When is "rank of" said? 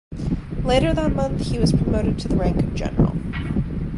2.35-2.73